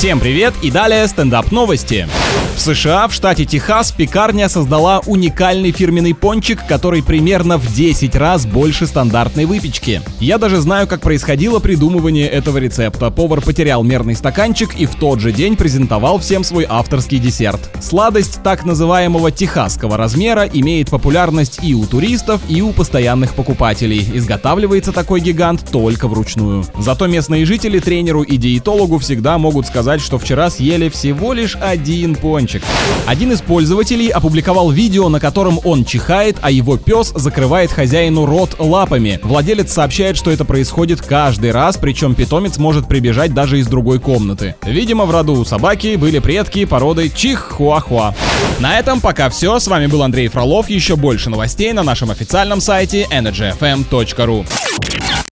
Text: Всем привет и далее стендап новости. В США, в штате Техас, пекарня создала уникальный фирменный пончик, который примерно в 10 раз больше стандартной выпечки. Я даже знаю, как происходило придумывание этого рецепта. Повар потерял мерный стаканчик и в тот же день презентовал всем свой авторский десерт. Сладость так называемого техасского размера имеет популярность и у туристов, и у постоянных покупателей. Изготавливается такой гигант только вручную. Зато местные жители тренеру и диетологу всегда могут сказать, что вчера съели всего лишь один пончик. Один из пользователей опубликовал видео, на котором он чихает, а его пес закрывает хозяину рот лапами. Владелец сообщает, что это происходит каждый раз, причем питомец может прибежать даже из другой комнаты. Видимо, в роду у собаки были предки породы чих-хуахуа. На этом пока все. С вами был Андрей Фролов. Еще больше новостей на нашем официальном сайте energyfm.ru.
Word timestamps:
Всем 0.00 0.18
привет 0.18 0.54
и 0.62 0.70
далее 0.70 1.06
стендап 1.08 1.52
новости. 1.52 2.08
В 2.56 2.62
США, 2.62 3.06
в 3.06 3.12
штате 3.12 3.44
Техас, 3.44 3.92
пекарня 3.92 4.48
создала 4.48 5.00
уникальный 5.00 5.72
фирменный 5.72 6.14
пончик, 6.14 6.66
который 6.66 7.02
примерно 7.02 7.58
в 7.58 7.74
10 7.74 8.14
раз 8.16 8.46
больше 8.46 8.86
стандартной 8.86 9.44
выпечки. 9.44 10.02
Я 10.20 10.38
даже 10.38 10.60
знаю, 10.60 10.86
как 10.86 11.00
происходило 11.00 11.58
придумывание 11.58 12.26
этого 12.28 12.58
рецепта. 12.58 13.10
Повар 13.10 13.42
потерял 13.42 13.82
мерный 13.82 14.14
стаканчик 14.14 14.74
и 14.78 14.86
в 14.86 14.94
тот 14.94 15.20
же 15.20 15.32
день 15.32 15.56
презентовал 15.56 16.18
всем 16.18 16.44
свой 16.44 16.66
авторский 16.68 17.18
десерт. 17.18 17.60
Сладость 17.80 18.42
так 18.42 18.64
называемого 18.64 19.30
техасского 19.30 19.96
размера 19.98 20.48
имеет 20.50 20.90
популярность 20.90 21.60
и 21.62 21.74
у 21.74 21.84
туристов, 21.84 22.40
и 22.48 22.62
у 22.62 22.72
постоянных 22.72 23.34
покупателей. 23.34 24.06
Изготавливается 24.14 24.92
такой 24.92 25.20
гигант 25.20 25.64
только 25.70 26.08
вручную. 26.08 26.64
Зато 26.78 27.06
местные 27.06 27.44
жители 27.44 27.78
тренеру 27.80 28.22
и 28.22 28.36
диетологу 28.36 28.98
всегда 28.98 29.38
могут 29.38 29.66
сказать, 29.66 29.89
что 29.98 30.18
вчера 30.18 30.50
съели 30.50 30.88
всего 30.88 31.32
лишь 31.32 31.56
один 31.56 32.14
пончик. 32.14 32.62
Один 33.06 33.32
из 33.32 33.40
пользователей 33.40 34.08
опубликовал 34.08 34.70
видео, 34.70 35.08
на 35.08 35.18
котором 35.18 35.58
он 35.64 35.84
чихает, 35.84 36.36
а 36.42 36.50
его 36.50 36.76
пес 36.76 37.12
закрывает 37.16 37.72
хозяину 37.72 38.26
рот 38.26 38.56
лапами. 38.60 39.18
Владелец 39.22 39.72
сообщает, 39.72 40.16
что 40.16 40.30
это 40.30 40.44
происходит 40.44 41.00
каждый 41.00 41.50
раз, 41.50 41.76
причем 41.76 42.14
питомец 42.14 42.58
может 42.58 42.86
прибежать 42.86 43.34
даже 43.34 43.58
из 43.58 43.66
другой 43.66 43.98
комнаты. 43.98 44.54
Видимо, 44.62 45.06
в 45.06 45.10
роду 45.10 45.32
у 45.32 45.44
собаки 45.44 45.96
были 45.96 46.20
предки 46.20 46.64
породы 46.66 47.08
чих-хуахуа. 47.08 48.14
На 48.60 48.78
этом 48.78 49.00
пока 49.00 49.30
все. 49.30 49.58
С 49.58 49.66
вами 49.66 49.86
был 49.86 50.02
Андрей 50.02 50.28
Фролов. 50.28 50.70
Еще 50.70 50.96
больше 50.96 51.30
новостей 51.30 51.72
на 51.72 51.82
нашем 51.82 52.10
официальном 52.10 52.60
сайте 52.60 53.06
energyfm.ru. 53.10 54.46